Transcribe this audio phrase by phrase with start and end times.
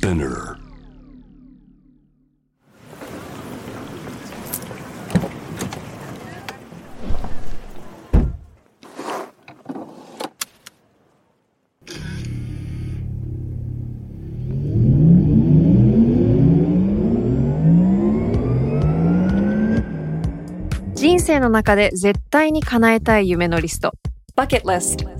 [0.00, 0.56] Spinner.
[20.94, 23.92] 人生の中で絶対に叶えたい夢のリスト
[24.34, 25.19] Bucket List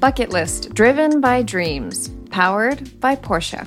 [0.00, 3.66] バケットリスト Driven by Dreams Powered by Porsche.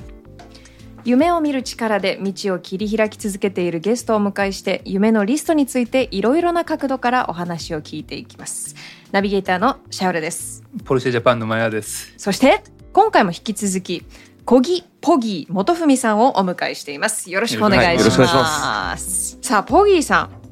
[1.04, 8.74] 夢を見る力で道を切り開き続けているゲストをお迎えして夢のリストについていろいろな角度からお話を聞いていきます。
[9.12, 10.64] ナビゲーターのシャウルです。
[10.84, 12.12] ポルシェジャパンのマヤです。
[12.16, 14.04] そして今回も引き続き
[14.44, 17.30] コギポギー元文さんをお迎えしています。
[17.30, 20.43] よろしくお願いします,、よろしくお願いしまさあポギーさん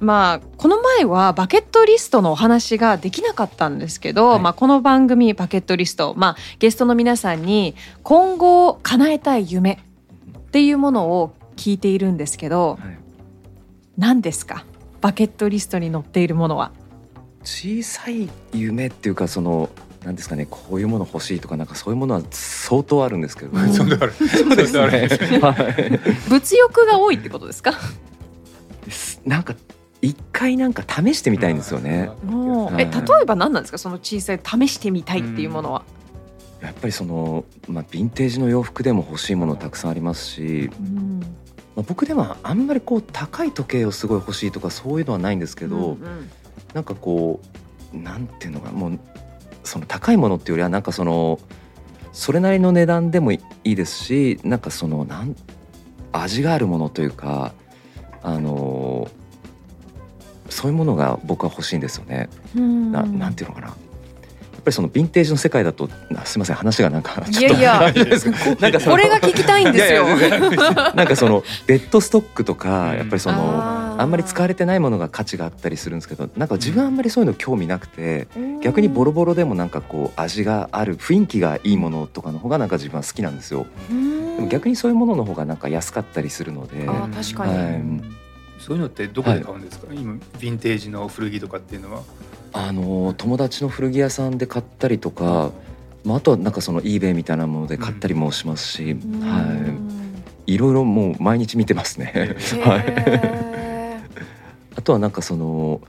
[0.00, 4.40] まあこの前はバケットリストのお話ができなかったんですけど、はい。
[4.40, 9.72] まあこの番組バケットリストまあゲストの皆さんに今後叶えたい夢
[10.38, 12.98] っていうものを聞いているんですけど、はい。
[13.96, 14.64] 何ですか？
[15.00, 16.70] バケットリストに載っているものは。
[17.42, 19.70] 小さい夢っていうかその
[20.04, 20.46] なんですかね？
[20.48, 23.72] こういうもの欲しいとかなんかそういうものは相当あるんですけど、うん。
[23.72, 24.12] そんなある。
[24.12, 25.38] そうですね。
[25.40, 26.00] はい。
[26.28, 27.72] 物欲が多いってことですか？
[28.88, 29.54] すなんか
[30.00, 32.10] 一回なんか試してみたいんですよね。
[32.24, 33.22] え例はい。
[33.22, 33.78] えば何なんですか？
[33.78, 35.82] その小さい試してみたいっていうものは。
[36.60, 41.20] やっぱりそのまあヴィンテージの洋服でも欲しいものたくさんありますし、うん。
[41.76, 46.30] まあ、僕でもあんまりこう高い時計をすごい欲しいとかそういうのはないんですけど、うんうん
[46.74, 47.40] なんかこ
[47.94, 48.98] うなんていうのかもう
[49.64, 51.40] その高いものっていうよりはなんかその
[52.12, 55.34] それなりの値段でもいいですしなんかそのなん
[56.12, 57.54] 味があるものというか
[58.22, 59.10] あの
[60.48, 62.28] そういうものが僕は欲しいんですよね。
[62.56, 62.92] うん。
[62.92, 63.68] ななんていうのかな。
[63.68, 63.72] や
[64.60, 67.92] っぱりそのヴィンテージの世界だとあすみません話がなんかいやいや。
[68.60, 70.04] なんかこれが聞きたいんですよ。
[70.94, 72.98] なんかそのデッドストックとかうん。
[72.98, 73.62] やっぱりその
[74.00, 78.26] あんまり使われてないものが価値があったりするんですけどなんか自分はあんまりそういうの興味なくて
[78.60, 83.66] 逆にボロボロでもなんかこう味がある雰囲気がいいものとかの方がなんか自分は好きなんですよ。
[83.90, 84.36] うん。
[84.36, 86.84] でも逆にそういうものの方がなんか安かったりするので。
[86.84, 87.56] 確かに。
[87.56, 88.27] はい
[88.58, 89.86] そういうのってどこで買うんですか？
[89.92, 92.02] 今ヴィンテージの古着とかっていうのは？
[92.52, 95.52] あの友達の古着屋さんで買ったりとか、
[96.04, 99.42] まあ、あとはなんかその eBay みたいなもので買ったりもしますし、うんは
[100.46, 102.12] い、いろいろもう毎日見てますね。
[102.64, 104.00] はいへ
[104.76, 105.80] あとはなんかその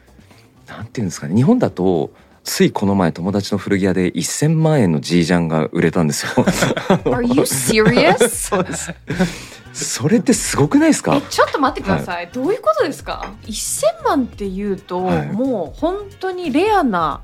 [0.68, 2.12] なんていうんですかね日本だと
[2.44, 6.32] ついこの前友達の古着屋で1000万円のジージャンが売れたんですよ。
[6.44, 8.28] ー Are you serious?
[8.30, 8.92] そうです。
[9.84, 11.16] それってすごくないですか？
[11.16, 11.22] え？
[11.30, 15.32] ちょっと待ってください、どういうことですか？1000万っていうと、はい。
[15.32, 17.22] もう本当にレアな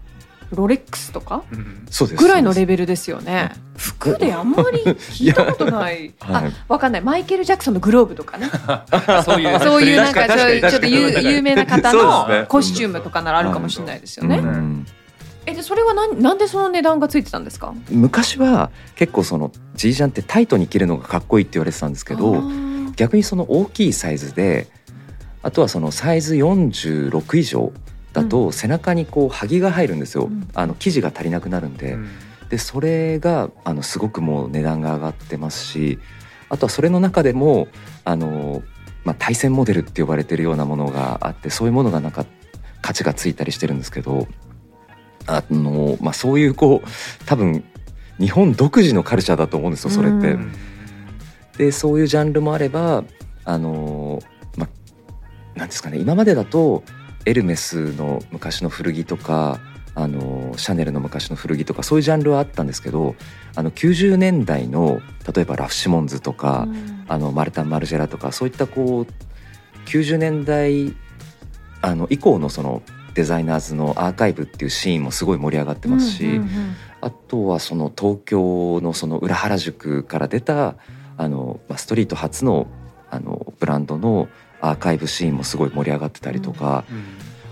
[0.51, 1.43] ロレックスとか？
[1.51, 2.23] うんそうです。
[2.23, 3.51] ぐらいのレベルですよね。
[3.77, 6.13] 服であんまり聞いたことない。
[6.19, 7.01] は いあわかんない。
[7.01, 8.49] マイケル・ジャクソンのグローブとかね。
[9.25, 14.39] そういうそういうなんかちょっと有有名な方のコスチュームとかならあるかもしれないですよね。
[14.39, 14.85] すうん
[15.45, 17.73] えでそれはなんなんでその値段がついてたんですか？
[17.89, 22.94] 昔は結構そのジージャンってタイトに着るのがかっこいいって言われてたんですけあどー。
[22.95, 24.67] 逆にその大きいサイズで
[25.44, 27.73] あとはそのサイズ46以上
[28.13, 30.47] だと背中にこうはぎが入るんですよ、うん。
[30.53, 32.07] あの生地が足りなくなるんで、うん。
[32.50, 36.00] でそれがあのすごくもう値段が上がってますし
[36.47, 37.67] あとはそれの中でも
[38.03, 38.63] あの、
[39.03, 42.25] まあ、対戦モデルって呼ばれてるようなものがあってそういうものがなんか
[42.81, 44.28] 価値がついたりしてるんですけど
[45.27, 47.63] あの、まあ、そういうこう多分
[48.19, 50.31] 日本独自のカルチャーだと思うんですよそれって。
[50.31, 50.51] うん。
[51.57, 53.03] でそういうジャンルもあれば
[53.45, 54.22] あの
[54.57, 56.83] まあなんですかね今までだと
[57.25, 59.59] エルメスの昔の古着とか
[59.95, 63.16] あのシャネルの昔の古着とかそういうジャンルはあったんですけど
[63.55, 64.99] あの90年代の
[65.33, 66.67] 例えばラフ・シモンズとか、
[67.07, 70.93] あのマルタン・マルジェラとかそういったこう90年代
[71.81, 72.81] あの以降のその
[73.16, 76.76] デザイナーズのアーカイブっていうシーンもすごい盛り上がってますし、うんうんうん。
[77.02, 80.76] あとはその東京のその裏原宿から出た
[81.17, 82.67] あのまあストリート初の
[83.09, 84.28] あのブランドの
[84.59, 87.03] アーカイブシーンもすごい盛り上がってたりとか、うん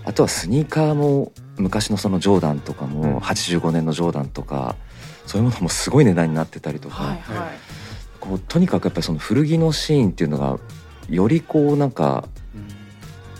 [0.06, 2.90] あとはスニーカーも昔のそのジョーダンとかうん。
[2.90, 4.76] も85年のジョーダンとか
[5.24, 7.48] そういうものもすごい値段になってたりとか、はいはい。
[8.20, 10.58] こうとにかくやっぱりその古着のシーンっていうのが
[11.08, 12.28] よりこうなんか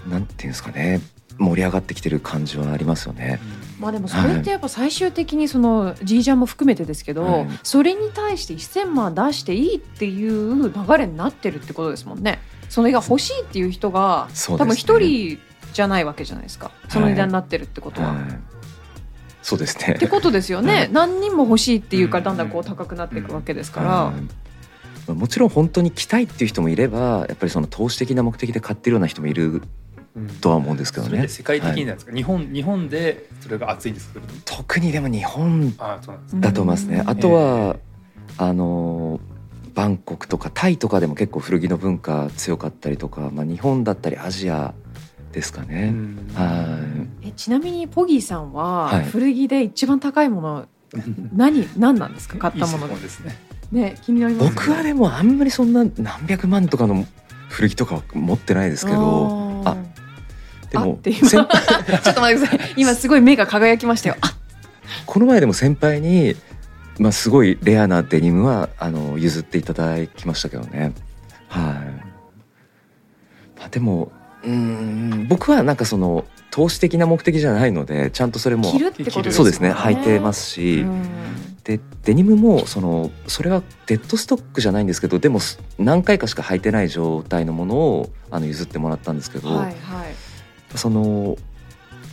[0.07, 0.11] うん。
[0.11, 1.03] なんていうんですかね
[1.39, 3.41] 盛り上がってきてる感じはありますよね。
[3.81, 7.49] まあでもそれってやっぱ最終的にその G ジャンも含めてですけど、はい。
[7.63, 12.41] それに対して1000万出していいっていう流れになってるってことですもんね。
[12.69, 15.39] それが欲しいっていう人が、多分一人
[15.73, 16.71] じゃないわけじゃないですか。
[16.89, 18.15] その値段になってるってことは。
[18.15, 18.19] はい。
[19.43, 19.95] そうですね。
[19.95, 20.93] ってことですよね、はい。
[20.93, 24.15] 何人も欲しいっていうかだんだんこう高くなっていくわけですか
[25.07, 29.63] ら、もちろん本当に着たいっていう人もいればやっぱりその投資的な目的で買ってるような人もいるうん
[30.41, 31.27] とは思うんですけどね。
[31.27, 34.13] 世界的になんですか、日本日本でそれが熱いんです
[34.45, 35.99] 特にでも日本だ
[36.53, 37.01] と思いますね。
[37.01, 37.11] うん。
[37.11, 37.77] あとは
[38.39, 39.21] あの
[39.75, 44.73] バンコクとかタイとかでも結構古着の文化強かったりとか、まあ、日本だったりアジア
[45.33, 46.31] ですかね、うん。
[46.33, 46.79] は
[47.23, 49.05] えちなみにポギーさんははい。
[49.05, 50.67] 古着で一番高いもの
[51.35, 52.39] 何何なんですか？
[52.39, 52.95] 買ったもので。
[52.95, 53.39] いい質問ですね。
[53.73, 54.53] ね気になりますね。
[54.55, 57.05] 僕はでもあんまりそんな何百万とかの
[57.49, 59.77] 古着とかは持ってないですけどああ
[60.75, 62.75] でもあって今先 ちょっと待ってください。
[62.77, 64.17] 今すごい目が輝きましたよ。
[64.21, 64.37] あ
[65.07, 66.37] この前でも先輩に、
[66.99, 70.93] まあ、すごいレアなデニムはあの譲っていただきましたけどね。
[71.49, 71.65] はい、
[73.59, 74.13] まあ、でも
[74.43, 81.03] うーん僕はなんかその投資的な目的じゃないのでちゃんとそれも着るってことですそうですねよ履いてますし、うん。
[81.65, 89.75] でデニムもそのそれはデッドストックじゃないんですけどでもす何回かしか履いてない状態のものをあの譲ってもらったんですけど、はいはい
[90.77, 91.37] その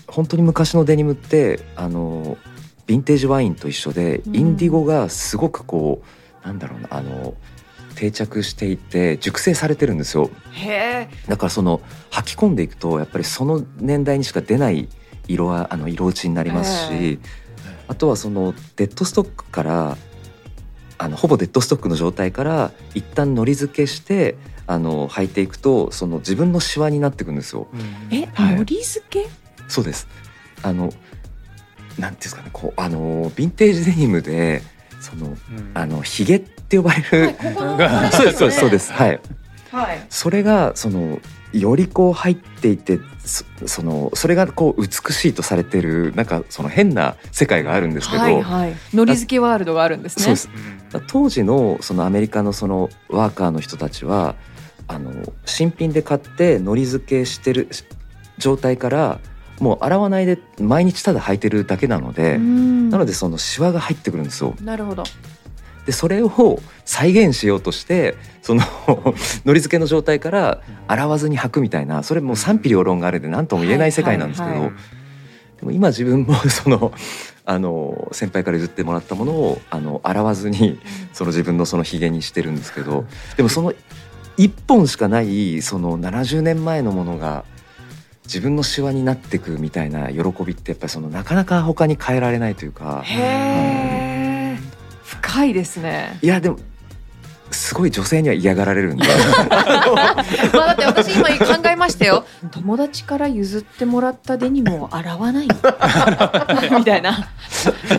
[0.08, 2.38] 本当に昔のデニムってあの
[2.88, 4.36] ヴィンテージワインと一緒で、うん。
[4.36, 6.02] インディゴがすごくこ
[6.44, 7.36] うなんだろうなあの
[7.96, 10.30] 定着していて熟成されてるんですよ。
[11.28, 14.90] だからその履き込んでいくとやっぱりその年代にしか出ない
[15.28, 17.20] 色はあの色落ちになりますし、
[17.88, 19.98] あとはそのデッドストックから
[21.02, 24.36] あのほぼデッドストックの状態から一旦のり付けして
[24.68, 27.68] あの履いていくとその自分のシワになっていくんですよ。
[28.12, 29.28] え、はいのり付け？
[29.68, 30.08] そうです。
[30.62, 30.94] あのなんてい
[32.08, 34.62] うんですかね、こうあのヴィンテージデニムで
[35.00, 35.36] そのうん
[35.74, 37.62] あのヒゲって呼ばれる、はいここ
[38.16, 39.20] そうですそうですそうですはい。
[39.72, 41.20] はいそれがその
[41.54, 48.76] よりこう入っていてそそのそれがこう美しいとされてるなんかその変な世界があるんですけど、はいはい。
[48.94, 50.24] のり付けワールドがあるんですね。
[50.24, 50.50] そうです。
[50.54, 54.36] うん当時のそのアメリカのそのワーカーの人たちは
[54.88, 55.12] あの
[55.46, 57.70] 新品で買ってのり付けしてる
[58.38, 59.20] 状態から
[59.62, 62.44] もう洗わないで毎日ただ履いてるだけなので、な
[62.92, 64.56] なのでそのシワが入ってくるんですよ。
[64.62, 65.04] なるほど
[65.92, 68.64] でそれを再現しようとしてその
[69.44, 74.62] のり付けの状態から洗わずに履くみたいなそれもう賛否両論があるんで何とも言えない世界なんですけど、で
[75.64, 76.94] も今自分も その
[77.44, 80.80] あの先輩から譲ってもらったものをあの洗わずに
[81.12, 83.06] その自分のそのひげにしてるんですけど
[83.36, 83.74] でもその
[84.38, 87.44] 1本しかないその70年前のものが
[88.24, 94.01] 自分のシワになってくみたいな喜びってやっぱりそのなかなか他に変えられないというかへえ
[95.32, 96.20] 深いですね。
[96.22, 96.60] いやでも
[97.52, 99.06] すごい女性には嫌がられるんで。
[100.54, 102.26] まあだって私今考えましたよ。
[102.52, 105.48] 友達から譲ってもらったデニムを洗わない
[106.78, 107.30] みたいな。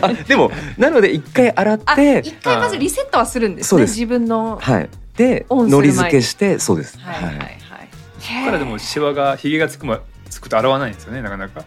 [0.01, 3.91] あでもなので一回洗っあて一回まずリセットはするんですそうです。
[3.91, 4.89] ね自分のはい。
[5.17, 6.99] でのり付けしてそうです。
[6.99, 7.57] はいはいはい。
[8.19, 9.99] そこからでもシワがひげがつくま
[10.29, 11.63] つくと洗わないんですよねなかなか。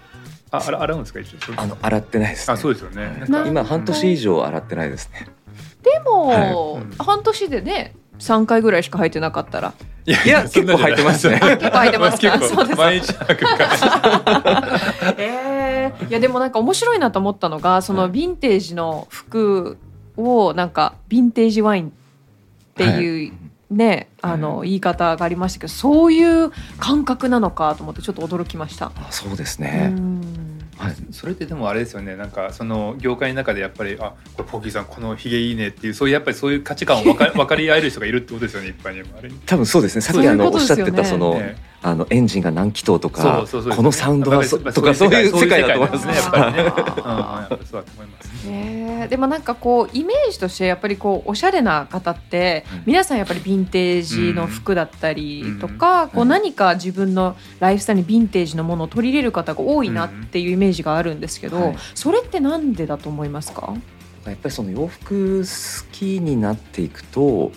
[0.50, 1.38] あ洗洗うんですか一応？
[1.56, 3.25] あの洗ってないです、ね、あそうですよね。
[3.28, 5.26] 今半年以上洗ってないですね
[5.87, 6.52] でも、はい。
[6.52, 6.90] うん。
[6.99, 9.73] 半年でね3回ぐらいしか履いてなかったら。
[10.05, 11.38] いやいや結構履いてますね。
[11.43, 12.78] 結構履いてますか結構そうです。
[12.78, 14.81] 毎日履くから。
[15.19, 16.09] えー。
[16.09, 18.11] いやでもなんか面白いなと思ったのがそのはい。
[18.11, 19.78] ヴィンテージの服
[20.16, 21.90] をなんかヴィンテージワインっ
[22.75, 23.33] ていう
[23.71, 24.33] ね、はい。
[24.35, 28.87] あの言い方がありましたけどそういう感覚なのかと思ってちょっと驚きました。
[28.87, 30.25] あそうですうね、ん
[30.78, 30.95] はい。
[31.11, 32.16] それってでもあれですよね。
[32.16, 40.02] なんかその業界の中でやっぱりあこれポッキーさんこのひげいいねっていうそういうやっぱりそういう価値観を分か 分かり合える人がいるってことですよねいっぱいにもあれ多分そうですね。
[40.02, 41.56] さっきあのおっしゃってたそのね
[41.87, 43.45] あのエンジンが何気筒とか
[43.76, 46.07] このサウンドはそとかそういう世界だと思います。
[46.09, 46.75] ねねやっぱりね、 うん、やっ
[47.05, 48.26] あーぱりそうだと思います。
[48.45, 49.02] ね。
[49.05, 52.83] えでもなんかこうイメージとしてやっぱりこうおしゃれな方って、うん。
[52.87, 56.09] 皆さんやっぱりヴィンテージの服だったりとか、うん。
[56.09, 61.76] こう何か自分のライフスタイルにヴィンテージのものを取り入れる方が多いなっていうイメージがあるんですけど、はい。
[61.95, 63.75] それってなんでだと思いますか、
[64.26, 67.52] やっぱりその洋服好きになっていくと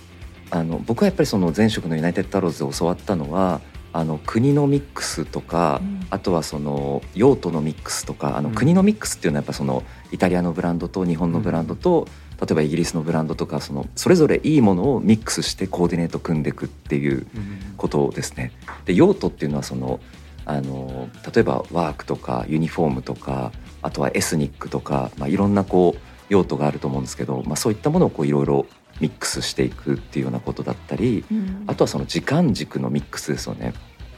[0.51, 5.99] あの僕はやっぱりその前職のユナイテッドアローズで教わったのはあの国のミックスとか、うん。
[6.09, 8.55] あとはその用途のミックスとかあのうん。
[8.55, 12.07] 国のミックスっていうのはやっぱそのイタリアのブランドと日本のブランドと、
[12.39, 17.73] 例えばイギリスのブランドとかそのそれぞれいいものをミックスしてコーディネート組んでいくっていううん。
[17.77, 18.51] ことですね。
[18.85, 19.99] で用途っていうのはその
[20.45, 23.51] あの例えばワークとかユニフォームとか
[23.83, 28.65] あとはエスニックとか、まあ、いろんなこう用途があると思うんですけど、まあ、そういったものをこういろいろ
[28.99, 31.63] ミックスしていくっていうようなことだったりうん。
[31.67, 33.73] あとはその時間軸のミックスですよね。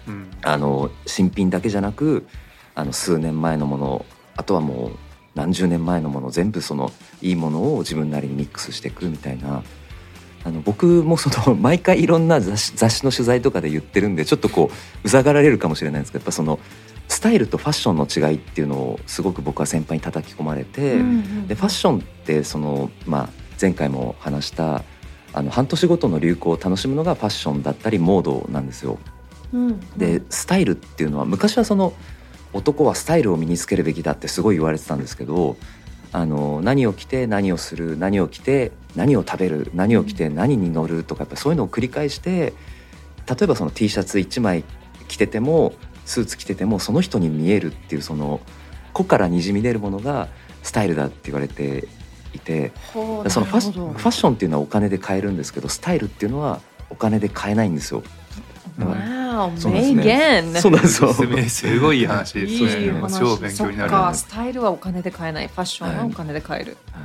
[0.08, 0.32] うん。
[0.42, 2.28] あの新品だけじゃなく
[2.76, 4.98] あの数年前のものあとはもう
[5.36, 9.64] 何十年前のもの全部そのいいものを自分なりにミックスしていくみたいな。
[10.44, 16.60] あの僕もその 毎回いろんな雑誌雑誌の取材とかで言ってるんでちょっとこううざがられるかもしれないんですけどやっぱその
[17.08, 21.48] スタイルとファッションの違いっていうのをすごく僕は先輩に叩き込まれて、うん。
[21.48, 23.30] でファッションってその、まあ、
[23.62, 24.84] 前回も話した
[25.34, 28.98] あの半年ごとの流行を楽しむのがファッションだったりモードなんですよ。
[29.54, 31.94] うんでスタイルっていうのは昔はその
[32.54, 35.58] 男はスタイルを身につけるべきだってすごい言われてたんですけど
[36.12, 42.54] あの何を着て何をする何を着て何を食べる何を着て何に乗るとかやっぱそういうのを繰り返して
[43.28, 44.64] 例えばその T シャツ1枚
[45.08, 45.74] 着てても
[46.06, 48.42] スーツ着ててもその人に見えるっていうその
[48.94, 50.28] 個からにじみ出るものが
[50.64, 51.88] スタイルだって言われて
[52.34, 58.04] いてそのファファッションっていうのはお金で買えるんですけどスタイルっていうのはお金で買えないんですよ。
[58.80, 59.96] Wow, そうですね。
[59.96, 61.14] 名言そうなんですよ。
[61.14, 62.86] すごいいい話ですいね。
[62.88, 63.20] い話。
[63.20, 65.48] 超勉強になるそっかスタイルはお金で買えない。
[65.48, 66.08] ファッションははい。
[66.08, 67.04] お金で買える、はい。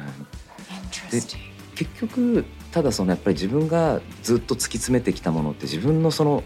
[1.11, 1.38] Interesting
[1.75, 6.42] 結局ただそのやっぱり自分がずっと突き詰めてきたものって自分のその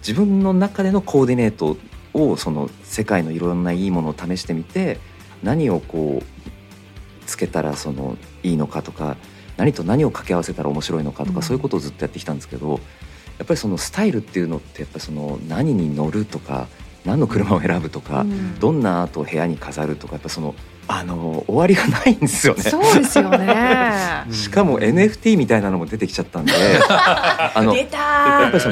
[0.00, 1.76] 自分の中でのコーディネート
[2.14, 4.98] をその世界のいろんないいものを試してみて
[5.42, 6.47] 何をこう
[7.28, 9.16] つけたらそのいいのかとか
[9.56, 11.42] 何と何を掛け合わせたら面白いのかとか、うん。
[11.42, 12.80] そういうことをずっとやってきたんですけど
[13.38, 16.66] やっぱりそのスタイルっていうのってやっぱりその何に乗るとか
[17.04, 18.58] 何の車を選ぶとか、うん。
[18.58, 20.54] どんなアートを部屋に飾るとかやっぱその
[20.88, 22.62] あの終わりがないんですよね。
[22.62, 24.24] そうですよね。
[24.26, 24.32] うん。
[24.32, 26.52] しかも NFT みたいなのも出てきちゃったんで
[26.88, 27.76] あの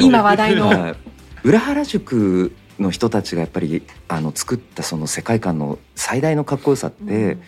[0.01, 0.69] 今話題の。
[0.69, 0.95] はい。
[1.45, 7.39] 裏原宿の人たちがやっぱりあの作ったその世界観の最大のかっこよさって、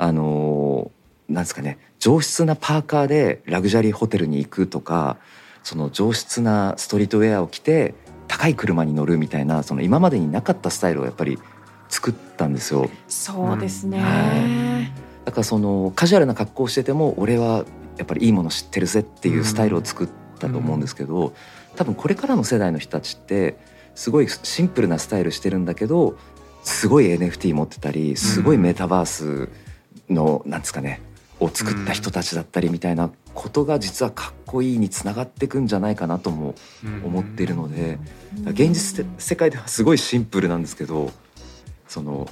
[0.00, 0.90] あの
[1.28, 5.18] なんですかね上質なパーカーでラグジュアリーホテルに行くとか
[5.62, 7.94] その上質なストリートウェアを着て
[8.26, 11.38] 高い車に乗るみたいなその今までになかったスタイルをやっぱり
[11.90, 12.88] 作ったんですよ。
[13.08, 14.90] そうですね、は
[15.26, 17.66] だからそのカジュアルな格好をしてても俺は
[17.98, 21.34] やっぱりいいもの知ってるぜっていうスタイルを作ったと思うんですけど、
[21.76, 23.58] 多分これからの世代の人たちって
[23.94, 26.16] すごいシンプルなスタイルしてるんだけど
[26.62, 29.50] すごい NFT 持ってたりすごいメタバース
[30.10, 31.00] のなんですかね
[31.40, 36.54] を作った人たちだったりみたいなことが実はかっこいいにつながっていくんじゃないかなとも
[37.04, 37.98] 思っているので
[38.46, 41.10] 現実世界ではすごいシンプルなんですけど
[41.88, 42.28] その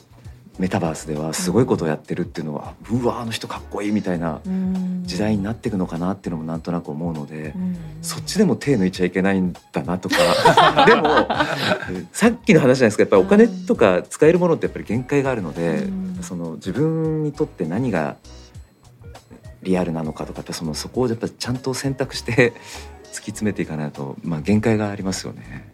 [0.58, 5.02] メタバースではすごいことをやってるっていうのは、うわあの人かっこいいみたいなうん。
[5.04, 7.76] 時代になっていくのかなっていうのもなんとなく思うので、うん。
[8.02, 10.16] そっちでも手抜いちゃいけないんだなとか。
[10.84, 11.26] でも
[12.12, 16.18] さっきの話じゃないですかやっぱりお金とか使えるものってやっぱり限界があるので、うん。
[16.22, 18.16] その自分にとって何が
[19.62, 22.52] リアルなのかとかそのそこをやっぱちゃんと選択して
[23.04, 25.72] 突き詰めていかないと、まあ、限界がありますよね。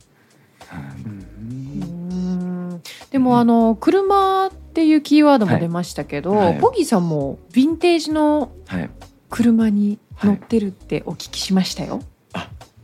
[0.68, 0.82] はい。
[1.02, 2.82] うん。
[3.10, 6.46] でもあの車っていうキーワードも出ましたけど、はい。
[6.54, 8.90] はいポギーさんもヴィンテージのはい。
[9.30, 12.02] 車に乗ってるってお聞きしましたよ。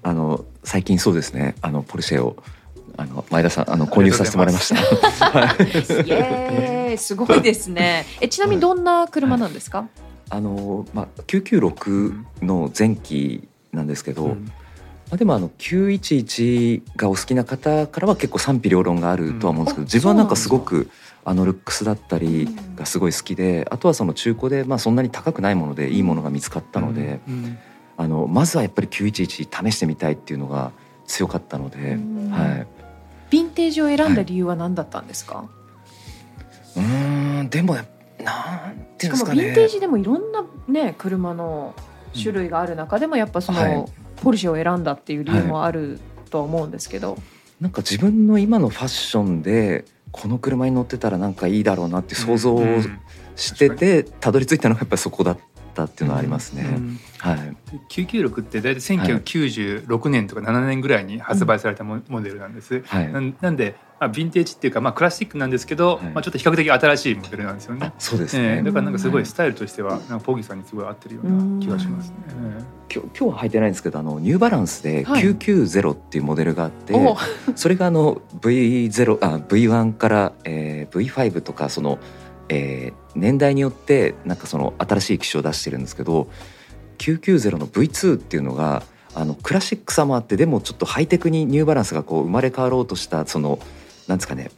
[0.03, 1.57] あの最近そうですね。
[1.63, 2.37] あのポルシェを
[2.97, 4.77] あの前田さんあの購入させてもらいました。
[6.97, 7.15] す。
[7.17, 8.07] ごいですね。
[8.21, 9.89] えちなみにどんな車なんですか？
[10.29, 14.35] あのまあ996の前期なんですけど、ま
[15.13, 19.87] あ、でもあの911がお好きな方からは結構賛否両論があるとは思うんですけど、うん。
[19.87, 20.37] あ自分はなんか。
[20.37, 20.89] すごく
[21.25, 27.59] あのルックスだったりがすごい好きで、あとはその中古でまあそんなに高くないものでいいものが見つかったので、うん
[27.97, 30.73] あのまずはやっぱり911試してみたいっていうのが
[31.07, 32.31] 強かったので、うん。
[32.31, 32.67] はい。
[33.31, 35.45] ヴィンテージを選んだ理由は何だったんですか？
[36.77, 37.85] うーんでもや
[38.25, 39.35] なんていうんですかね。
[39.35, 41.75] しかもヴィンテージでもいろんなね車の
[42.15, 43.85] 種類がある中でもやっぱその、はい。
[44.23, 45.99] ポルシェを選んだっていう理由もある
[46.29, 47.17] とは思うんですけど、
[47.59, 52.65] なんか自分の今のファッションでこの車に乗ってたらなんかいいだろうなって想像を
[53.37, 55.39] しててたどり着いたのがやっぱりそこだっ
[55.75, 56.63] たっていうのはありますね。
[56.63, 57.57] うんはい。
[57.91, 62.83] 996って大体1996年とか7年ぐらいに発売されたモモデルなんです。
[62.87, 63.13] はい。
[63.13, 67.93] なんで、まあ、ヴィンテージっていうか、まあ、クラシックなんですけど、はいまあ、ちょっと比較的新しいモデルなんですよね。
[67.99, 68.57] そうですね。
[68.57, 72.17] ええだからなんかすごいスタイルとしてはなんかポギーさんにすごい合ってるような気がしますね。
[72.93, 77.17] 今日今日は履いてないんですけどあのニューバランスではい990っていうモデルがあって、お
[77.55, 81.99] それがあの V0 あ V1 から、えー、V5 とかその
[82.49, 86.29] えー年代によってなんかその新しい機種を出してるんですけど
[86.99, 88.83] 990の V2 っていうのが
[89.15, 93.59] あのクラシックさもあってでもちょっとハイテクにニューバランスがこう生まれ変わろうとしたその
[94.11, 94.51] なんですかね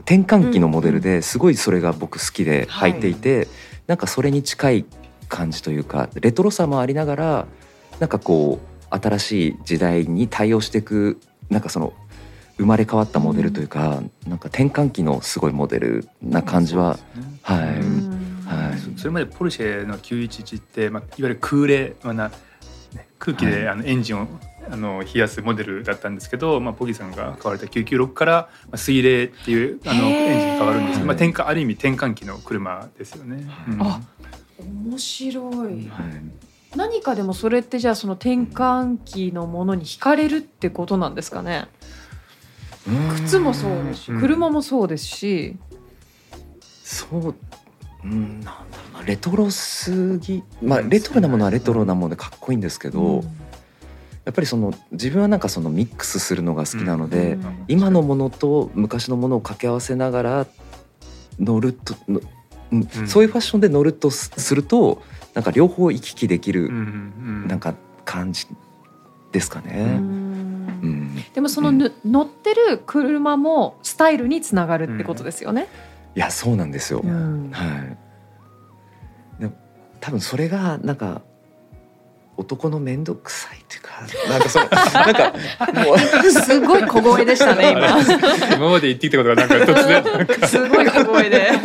[0.00, 3.46] 転換期のモデルですごいそれが僕好きで履いていて、
[3.86, 4.84] なんかそれに近い
[5.28, 7.46] 感じというかレトロさもありながら
[8.00, 11.20] なんかこう新しい時代に対応していく
[11.50, 11.92] なんかその
[12.58, 16.98] 生まれ変わったモデルというか、なんか転換期のすごいモデルな感じは、
[17.42, 18.44] はい、うん。
[18.46, 18.78] はい。
[18.78, 24.28] そそれまでポルシェの911って、まあ、いわゆる空冷、まあなね、空気で、はあのエンジンを
[24.70, 28.32] あの冷やすモデルだったんですけど、まあ、ポギーさんが買われた996から、
[28.66, 33.48] まあ、水冷っていうあのエンジンに変わるんですけど、まあ、はい転換ある意味転換期の車ですよね。
[33.68, 33.82] うん。
[33.82, 34.00] あ
[34.86, 35.54] 面白い。
[35.54, 35.88] はい。
[36.76, 41.68] 何かでもそれってじゃあその転換期のものに惹かれるってことなんですかね？
[43.26, 44.20] 靴もそうですしうん。
[44.20, 45.56] 車もそうですし。
[46.84, 47.34] そう、
[48.04, 48.56] うん、なんだろ
[48.94, 53.41] うなレトロすぎまあうんレトロなものはレトロなものでかっこいいんですけど、うん
[54.24, 60.46] やっぱりその自分はなんかそのミックスするのが好きなので、うん今のものと昔のものを掛け合わせながら
[61.38, 62.20] 乗ると、の
[62.72, 65.02] うんうんそういうファッションで乗るとすすると
[65.34, 66.74] なんか両方行き来できる、うんう
[67.46, 67.74] んなんか
[68.04, 68.46] 感じ
[69.32, 69.98] ですかうね。
[69.98, 75.68] うんんでもそのぬ、乗ってる車もスタイルにつながるってことですよね。
[76.14, 77.00] いやそうなんですよ。
[77.02, 77.98] うんはい。
[80.02, 81.22] 多分それがなんか
[82.42, 83.90] 男の面倒くさいっていうか
[84.28, 85.32] なんかそうなんか
[85.84, 85.98] もう
[86.30, 87.88] すごい小声でしたね今。
[88.56, 91.50] 今まで言ってきたことがなんか突然なんかすごい小声で。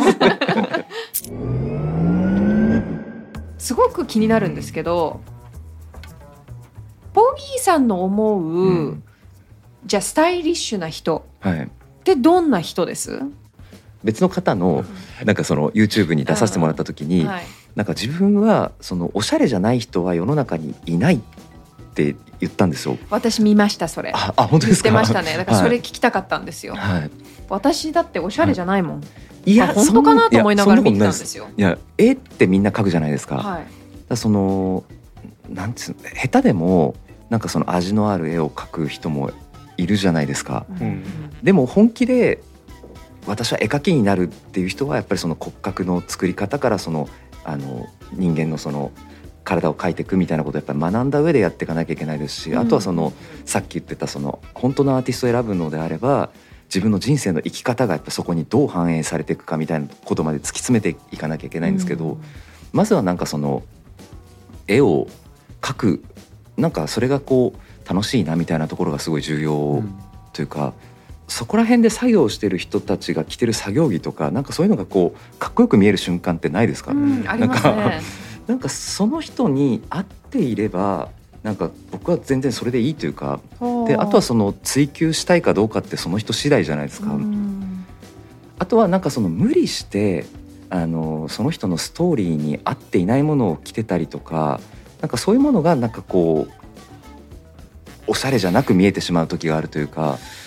[3.58, 5.20] すごく気になるんですけど、
[7.12, 9.02] ポギーさんの思う、うん
[9.86, 11.62] じゃあスタイリッシュな人はい。
[11.64, 11.68] っ
[12.04, 13.22] てどんな人です？
[14.04, 14.84] 別の方の
[15.24, 17.44] なんかその YouTube に出させてもらった時に、はい。
[17.78, 21.20] なんか自分はそのおしゃれじゃない人は世の中にいないっ
[21.94, 22.98] て言ったんですよ。
[23.08, 24.10] 私見ましたそれ。
[24.12, 24.88] あ、あ本当言っですか？
[24.88, 25.36] てましたね。
[25.36, 26.74] だからそれはい聞きたかったんですよ。
[26.74, 27.10] はい。
[27.48, 29.02] 私だっておしゃれじゃないもん。
[29.46, 31.46] いあ本当かなと思いながら見てたんそですよ。
[31.56, 33.36] いや、絵ってみんな描くじゃないですか。
[33.36, 33.66] はい。
[34.08, 34.82] らその
[35.48, 36.96] なんつうの下手でも
[37.30, 39.30] なんかその味のある絵を描く人も
[39.76, 40.66] いるじゃないですか。
[40.82, 41.04] ん
[41.44, 42.42] でも本気で
[43.24, 47.08] 私は絵描きになるっていう人はやっぱりその骨格の作り方からその
[47.48, 48.92] あの人間のその
[49.42, 53.14] 体を描いていくみたいなことをやっぱり学んだ上でやっていかなきゃいけないですし、あとはその
[53.46, 56.28] さっき言ってたその本当のアーティストを選ぶのであれば
[56.64, 62.18] 自分の人生の生き方がやっぱそこにどう反映されていくかみたいなことまで突き詰めていかなきゃいけないんですけど、
[62.72, 63.62] まずはなんかその
[64.66, 65.08] 絵を
[65.62, 66.04] 描く
[66.58, 69.82] なんかそれがこう楽しいなみたいなところがすごい重要
[70.34, 70.74] というか、
[71.28, 77.48] そこら辺で作業してる人たちが着てる作業着とかなんかそういうのがこうかっこよく見える瞬間ってないですか、うん、すなんね。
[78.48, 81.10] なんかその人に合っていれば
[81.42, 83.40] なんか僕は全然それでいいというか
[83.86, 87.12] であとはその追求したいかどうかってその人次第じゃないですか。
[87.12, 87.84] うん
[88.60, 90.26] あとはなんかその無理して
[90.68, 94.58] あのその人のストーリーに合っていないものを着てたりとか
[95.00, 96.52] なんかそういうものがなんかこう
[98.08, 100.37] おしゃれじゃなく見えてしまう時があるというか、うん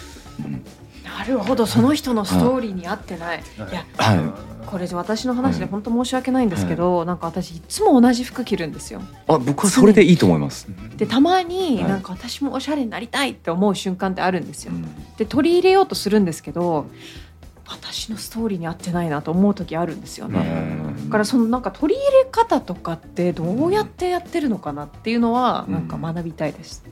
[1.03, 3.39] なるほど、その人のストーリーに合ってない。
[3.39, 9.01] いや、はいこれ私の話で本当申し訳ないんですけど、なんか私いつも同じ服着るんですよ。
[9.27, 10.67] あ僕はそれでいいと思います。
[10.95, 14.75] でたまにはいなんか私もおしゃれになりたいって思う瞬間ってあるんですよう。
[14.75, 16.85] んで取り入れようとするんですけど
[17.67, 20.39] 私のストーリーに合ってないなと思う時あるんですよね。
[20.39, 26.83] うんだからそのなんか取り入れ方とかってどうやってやってるのかなっていうのはうんなんか学びたいです。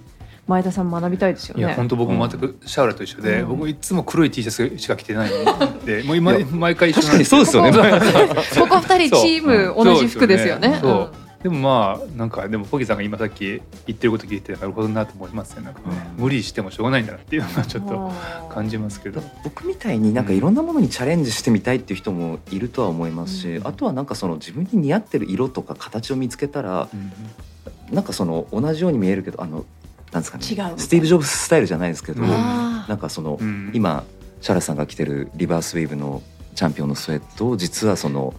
[0.50, 1.62] 前田さん学びたいですよね。
[1.62, 3.50] いや本当僕も全くシャウラと一緒で、うん。
[3.50, 7.72] 僕いつも黒い T シャツしか着てないのでもう今毎回一緒確かにそうですよね。
[8.60, 10.82] ここ二人チーム同じ服ですよね。
[11.44, 15.64] でもまあなんかでもポギさんが今さっき言ってること聞いてなるほどなと思いますね。
[15.64, 16.24] なんかね、うん。
[16.24, 18.12] 無理してもしょうがないんだなっていうのがちょっとと
[18.50, 23.68] 感じますけど、僕みたいになんかいろんなものにチャレンジしてみたいっていう人もいるとは思いますし、うん。
[23.68, 26.90] あとはなんかその自分に似合ってる色とか形を見つけたら
[27.92, 29.66] なんかその同じように見えるけどあの
[30.12, 34.04] なんですかねスティーブ・ジョブズスタイルじゃないですけど、うんなんかその、うん今
[34.42, 36.24] シャラさんが着てるリバースウェーブの
[36.56, 38.34] チャンピオンのスウェットを実はその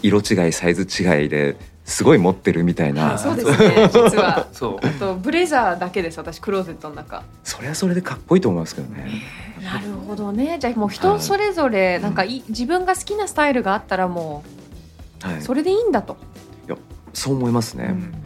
[0.00, 4.46] 色違いサイズ違いですごい持ってるみたいな、はいそうですね実は。
[4.54, 7.24] そうあとブレザーだけです私クローゼットの中。
[7.42, 9.10] それはそれでかっこいいと思いますけどね。
[9.60, 10.58] なるほどね。
[10.60, 14.44] じゃあもう人それぞれなんかいい自分が好きなスタイルがあったらも
[15.20, 16.16] はい、うそれでいいんだと。
[17.12, 17.88] そう思いますね。
[17.90, 18.19] うんはい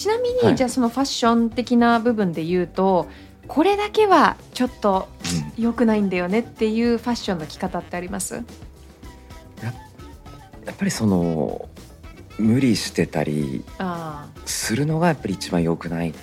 [0.00, 0.56] ちなみに、はい。
[0.56, 3.06] じゃあそのファッション的な部分で言うと
[3.46, 5.08] これだけはちょっと
[5.58, 8.34] 良くないんだよねっていうファッションの着方ってあります？
[8.34, 8.42] や
[10.72, 11.68] っぱりその
[12.38, 16.14] 無理してたりあするのがやっぱり一番良くない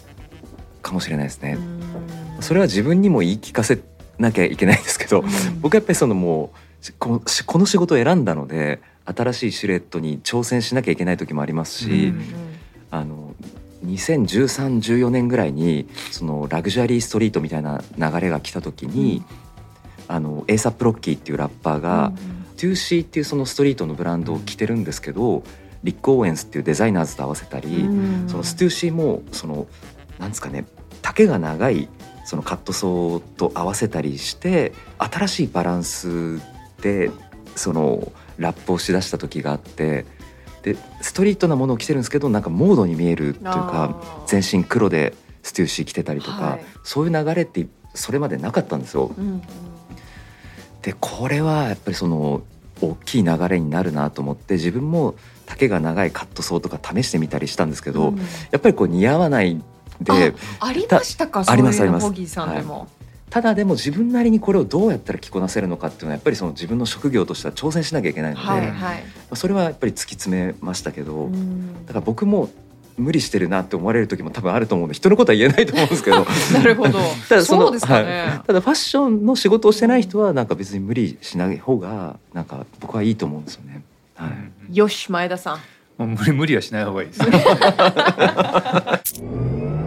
[0.81, 1.53] かもしれないですあ、ね。
[1.53, 2.41] うん。
[2.41, 3.79] それは自分にも言い聞かせ
[4.17, 5.61] なきゃいけないんですけど、うん。
[5.61, 6.51] 僕はやっぱりそのも
[6.89, 7.21] うこ
[7.59, 12.23] の仕事を選んだので新しいシルエットに挑戦しなきゃいけない時もありますし、うん。
[12.89, 13.35] あの
[13.85, 19.23] 201314年ぐらいにそのラグジュアリーストリートみたいな流れが来た時に、
[20.07, 22.13] あのエイサップロッキーっていうラッパーが、
[22.55, 25.43] ステューシーっていうそのストリートのブランドを着てるんですけど、
[25.83, 28.29] リック・オーエンスっていうデザイナーズと合わせたり、うん。
[28.29, 29.67] そのステューシーもその
[30.19, 30.65] なんですかね
[31.01, 31.89] 丈が長い
[32.25, 36.39] そのカットソーと合わせたりして新しいバランス
[36.81, 37.09] で
[37.55, 40.05] そのラップをしだした時があって
[40.63, 46.65] でストリートなものを着てるんですけどなんかモードに見えるっていうか全身黒でステューシー着てたりとか、はい。
[46.83, 49.11] そういう流れってそれまでなかったんですよ。
[49.17, 49.41] うんうん。
[50.81, 52.41] でこれはやっぱりその
[52.81, 55.15] 大きい流れになるなと思って自分も
[55.45, 58.17] 丈が長いカットソーとか試してみたりしたんですけど、うん。
[58.17, 58.23] や
[58.57, 59.61] っぱりこう似合わない
[60.01, 61.39] でありましたか？
[61.39, 62.03] あそういうりますあります。
[62.03, 62.87] のホギーさんでも、
[63.29, 68.91] ただでも自分なりにこれをどうやったら着こなせるのかっていうのはやっぱりその自分の職業としては挑戦しなきゃいけないので、はいはい、ま
[69.31, 71.85] あそれはやっぱり突き詰めましたけど、うん。
[71.85, 72.49] だから僕も
[72.97, 76.25] 無理してるなって思われる時も多分あると思うんで人のことは言えないと思うんですけど。
[76.53, 76.99] なるほど。
[77.29, 78.47] ただそのそうですかね、はい。
[78.47, 83.81] ただファッションの仕事をしてない人はなんか別に無理しない方がなんか僕はいいと思うんですよね。
[84.15, 84.29] はい。
[84.29, 85.57] うんよし前田さん。
[85.97, 87.21] もう無理無理はしない方がいいです。
[87.21, 87.27] ね、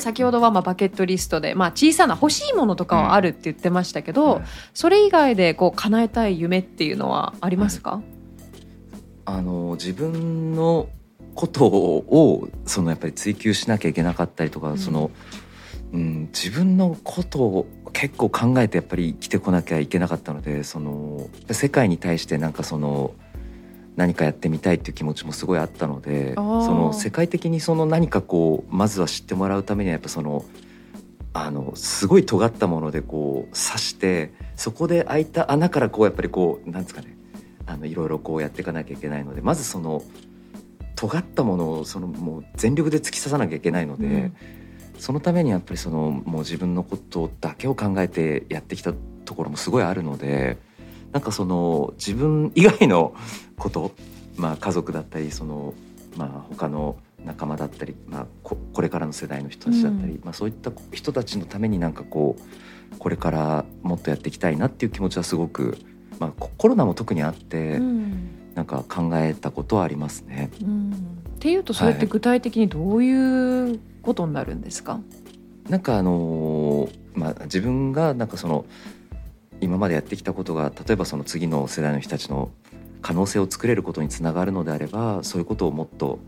[0.00, 4.42] 先ほどはまあバケットリストで、まあ、小さな欲しいものとかはあるって言ってましたけど、はい
[4.74, 8.02] それ以外でこう叶えたい夢っていうのはありますか、
[9.24, 10.88] あの自分の
[11.34, 14.78] ことをそのやっぱり追求しなきゃいけなかったりとか、うん。
[14.78, 15.10] その、
[15.92, 23.14] うん、自分のことを結構考えてやっぱり生きてこなきゃいけなかったのでその世界に対してなんかその
[23.96, 30.44] 何かやってみたいっていう気持ちもすごいあったのであそーの世界的にその何かこうまずは知ってもらうためにはやっぱその
[31.34, 37.16] あのすごい尖ったものでこう刺してそこで開いた穴からこうやっぱりこうなんですかね
[37.66, 40.02] あのいろいろこうやっていかなきゃいけないのでまずその
[40.96, 44.36] 尖ったものをそのもう全力で突き刺さなきゃいけないので、うん。
[45.02, 48.92] そのためにやっぱりそのもう自分のことだけを考えてやってきた
[49.24, 50.58] ところもすごいあるので
[51.12, 53.14] なんかその自分以外の
[53.58, 53.92] こと、
[54.36, 55.74] まあ、家族だったりその、
[56.16, 65.78] まあ、他の仲間だったり、まあ、ここれからの世代の人たちだったり、まあ、そういった人たちのためになんかこうこれからもっとやっていきたいなっていう気持ちはすごく、
[66.18, 68.38] まあ、ココロナも特にあって、うん。
[68.54, 70.50] なんか考えたことはありますね。
[70.62, 70.92] うん。
[70.92, 70.94] っ
[71.38, 75.00] ていうとそれって具体的にどういうことになるんですか、
[75.68, 78.66] なんかあのーまあ自分がなんかその
[79.62, 82.50] 今までやってきたことが例えばその次の世代の人たちの
[83.00, 86.18] 可能性を作れることにつながるのであればそういうことをもっと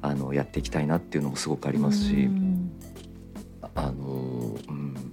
[0.00, 2.72] あのやっていきたいなっていうのもすごくありますし、うん。
[3.74, 5.12] あのーうん、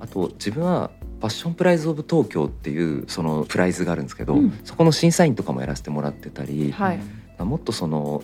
[0.00, 4.58] あと自分はファッションプライズ・オブ・東京っていうそのプライズがあるんですけど、うん。
[4.64, 7.00] そこの審査員とかもやらせてもらってたり、はい。
[7.38, 8.22] もっとその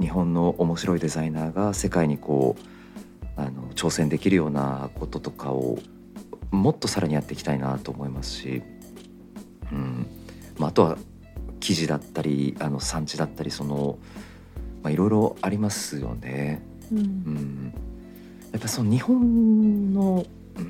[0.00, 5.78] 日本の面白いデザイナーが世界にこうあの挑戦できるようなこととかを
[6.54, 8.62] もっとさらにやっていきたいなと思いますし、
[9.72, 10.06] うん。
[10.58, 10.98] まあ、あとは
[11.60, 13.98] 生地だったりあの産地だったりその、
[14.82, 16.62] まあ、いろいろありますよね。
[16.92, 16.98] うん。
[16.98, 17.74] うん、
[18.52, 20.24] やっぱその日本の、
[20.56, 20.64] うん。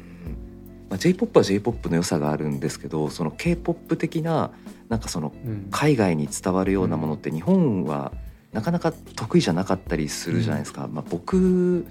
[0.88, 4.52] まあ、j p o p は j p o p の良さがあるんですけどその k p o p 的な
[4.88, 5.68] なんかそのうん。
[5.70, 8.12] 海外に伝わるようなものって日本は
[8.52, 10.88] なかなか得意じゃなかったりするじゃないですか。
[10.88, 11.86] まあ、僕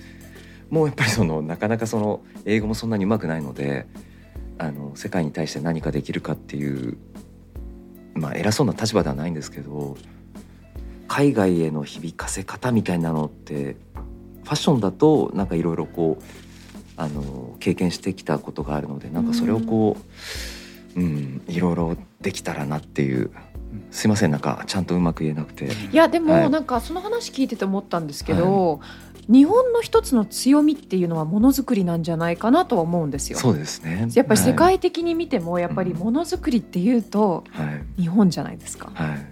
[0.73, 3.85] もやっぱりそのなかなかその英語もそんなにうまくないので
[4.57, 6.97] あの世界に対して何かできるかっていう、
[8.15, 9.95] まあ、偉そうな立場ではないんですけど
[11.07, 13.75] 海外への響かせ方みたいなのって
[14.43, 16.23] ファッションだとなんかいろいろこう
[16.97, 19.95] あの経験してきたことがあるのでなんかそれをこ
[20.95, 23.31] う、うん、いろいろできたらなっていう
[23.91, 25.65] すいませんなんかちゃんとうまく言えなくて。
[25.65, 28.79] いやでも、はいなんかその話聞いてて思ったんですけど、
[29.29, 33.39] 日本の一つの強みっていうのはものづくりなんじゃないかなとは思うんですよ。
[33.39, 34.09] そうですね。
[34.13, 38.01] やっぱり世は界的に見てもやっぱりものづくりっていうとい、はい。
[38.01, 38.91] 日本じゃないですか。
[38.93, 39.25] はい、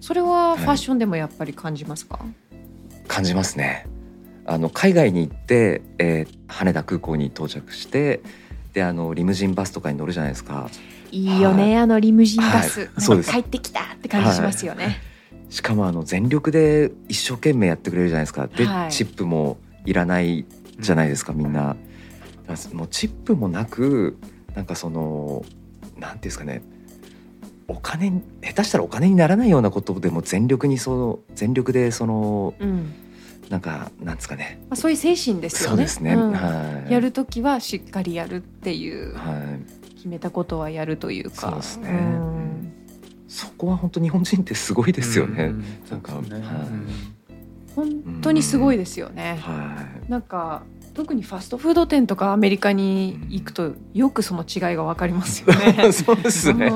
[0.00, 2.20] それはファッションでもやっぱり感じますか？
[3.06, 3.86] 感じますね。
[4.46, 8.20] あの海外に行って、えー羽田空港に到着して
[8.74, 10.68] であのリムジンバスとかに乗るじゃないですか。
[11.10, 12.88] いいよね、あのリムジンバス、はい。
[12.98, 13.30] そうです。
[13.30, 15.00] 帰ってきたって感じしますよね。
[15.52, 18.46] しかもあの全力で一生懸命やってくれるじゃないですか。
[18.46, 18.90] で、はい。
[18.90, 20.46] チップもいらない
[20.80, 21.76] じゃないですかみんな。
[22.72, 24.16] もうチップもなく
[24.54, 25.44] なんかその
[25.98, 26.62] なんていうんですかね。
[27.68, 32.94] お金に下手したらお金にならないようなことでも全力にその全力でそのうん。
[33.50, 34.58] なんかなんですかね。
[34.70, 35.72] まあ、そういう精神ですよね。
[35.72, 36.32] そうですね、うん。
[36.32, 36.90] はい。
[36.90, 39.14] やるときはしっかりやるっていう。
[39.14, 39.58] は
[39.92, 39.92] い。
[39.96, 41.36] 決めたことはやるというか。
[41.36, 41.90] そうですね。
[41.90, 42.31] ん
[43.32, 45.64] そこは本当日本人ってすごいですよね、うん。
[45.90, 46.40] なんかそうですね。
[46.40, 46.66] はい。
[47.74, 50.10] 本当にすごいですよね、はい。
[50.10, 55.90] なんか特にファストフード店とかアメリカに行くとよくその違いが分かりますよね。
[55.92, 56.66] そうですね、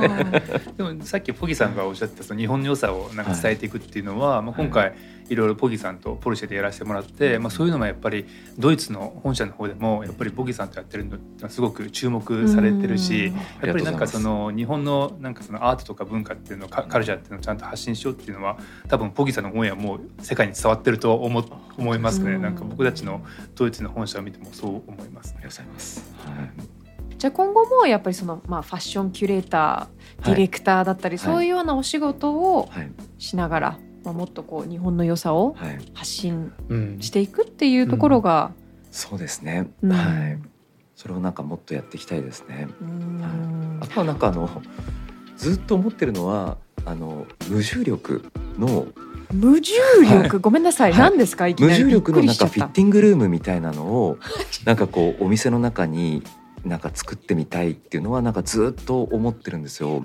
[0.78, 0.92] うん。
[0.94, 4.92] でもさっきポギさんがおっしゃってたその日本の良さをなんか伝えていくっていうのは、まあ、今回い
[5.34, 8.26] ろいろポギさんとポルシェでやらせてもらって、まあ、そういうのもやっぱり
[8.58, 13.34] ドイツの本社の方でもやっぱりポギさんとやってるのってすごく注目されてるし、うん。
[13.34, 18.58] やっぱりなんかその日本のなんかそのアートとか文化っていうのカカルチャーっていうのをちゃんと発信しようっていうのは
[18.88, 21.44] 多分ポギさんの本やもう世界に伝わってると思
[21.76, 22.42] 思いますね、うん。
[22.42, 27.16] なんか僕たちのドイツの本社を見てもそう思いますありがとうございます、はい。
[27.18, 32.90] じゃあ今後もやっぱりその、まあ、ファッションキュレーターディレクターだったり、そういうようなお仕事をはい。
[33.18, 35.78] しながら、まあ、もっとこう日本の良さをはい。
[35.92, 38.52] 発信うんしていくっていうところが、
[38.92, 39.92] そうですね、うん。
[39.92, 40.38] はい。
[40.94, 42.68] それをなんかもっとやっていきたいですね。
[42.80, 43.78] うん。
[43.82, 44.48] あとはなんかあの
[45.36, 48.24] ずっと思ってるのはあの無重力
[48.56, 48.86] の
[49.32, 49.72] 無重
[50.04, 51.00] 力、ごめんなさい、はい。
[51.00, 51.48] 何ですか？
[51.48, 51.82] いき無なり。
[51.82, 52.36] びっ重力のなん。
[52.36, 54.18] かフィッティングルームみたいなのを
[54.64, 56.22] なんかこうお店の中に
[56.64, 60.04] なんか作ってみたいっていうのはなんかずっと思ってるんですよ。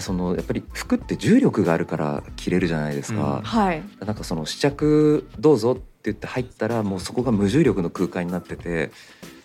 [0.00, 3.40] そのやっぱり服って重力があるから着れるじゃないですか。
[3.44, 8.90] はい、なんかその試着どうぞって言って入ったらもうそこが無重力の空間になってて。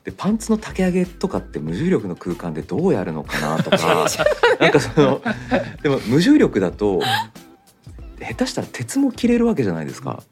[0.05, 4.07] でパンツの丈上げとかって無重力の空間でどうやるのかなとか
[4.57, 5.21] なんかその
[5.83, 7.01] でも無重力だと
[8.17, 10.23] 下手したら鉄も切れるわけじゃないですか。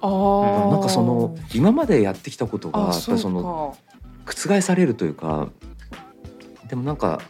[0.00, 3.76] あーなんかその今までやってきたことがやっぱその
[4.24, 5.48] 覆されるというか
[6.68, 7.20] でもなんか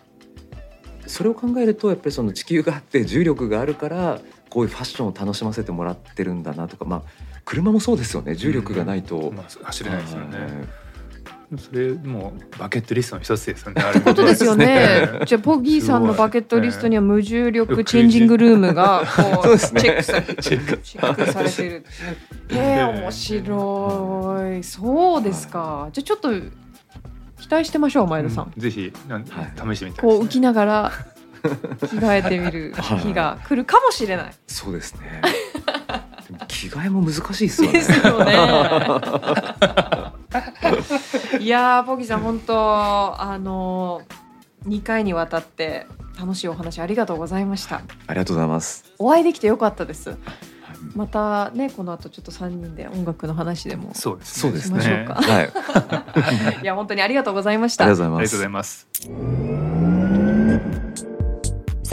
[1.07, 7.03] それを考えるとやっぱりその地球があって重力があるからこういうファッションを楽しませてもらってるんだなとかまあ
[7.45, 10.39] 車もそうですよね重力がないと、まあ、走れないですよね。
[10.39, 10.51] はい
[11.57, 13.83] それもうバケットリストの一つですよね。
[14.05, 15.21] ことですよね。
[15.27, 20.43] じゃあポギーさんのバケットリストには無重力チェンジングルームがこそうチェックされてる。
[20.43, 21.85] チェックされてる。
[22.51, 24.65] へえ面白い。
[24.65, 25.89] そうですか。
[25.93, 26.33] じゃあちょっと
[27.47, 28.47] 期待してましょう前田さん。
[28.47, 29.25] うんぜひはい
[29.75, 30.93] 試してみたいこう浮きながら
[31.79, 34.33] 着替えてみる日が来るかもしれない。
[34.49, 35.23] そうですね
[36.49, 38.33] 着替えも難しいですよねですよね。
[41.39, 44.03] いやーポギーさん本当あの
[44.67, 45.87] 2回にわたって
[46.19, 47.83] 楽しいお話ありがとうございました。
[48.09, 50.17] ありがとうございます、お会いできてよかったです。
[50.87, 55.15] はいまたねこの後ちょっと3人で音楽の話でもそうですそうですしましょうか。
[55.15, 56.63] はい。
[56.63, 59.66] いや本当にありがとうございましがとうたございありがとうございます。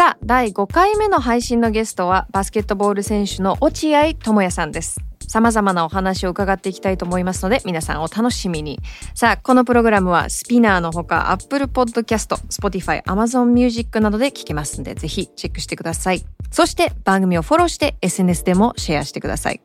[0.04, 5.00] さあ第5回目の配信のゲストはバスケットボール選手の落合智也さんです。
[5.30, 8.82] 様々なお話を伺っていきたいと思いますので皆さんお楽しみに。
[9.16, 16.26] さあこのプログラムはスピナーのほか Apple Podcast、Spotify、Amazon Music などで聞けますのでぜひチェックしてください。
[16.52, 19.62] そして番組をフォローして SNS でもシェアしてください。